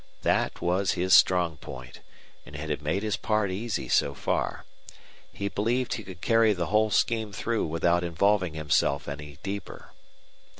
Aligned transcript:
That 0.23 0.63
was 0.63 0.93
his 0.93 1.13
strong 1.13 1.57
point, 1.57 1.99
and 2.43 2.55
it 2.55 2.69
had 2.71 2.81
made 2.81 3.03
his 3.03 3.17
part 3.17 3.51
easy 3.51 3.87
so 3.87 4.15
far. 4.15 4.65
He 5.31 5.47
believed 5.47 5.93
he 5.93 6.03
could 6.03 6.21
carry 6.21 6.53
the 6.53 6.65
whole 6.73 6.89
scheme 6.89 7.31
through 7.31 7.67
without 7.67 8.03
involving 8.03 8.55
himself 8.55 9.07
any 9.07 9.37
deeper. 9.43 9.91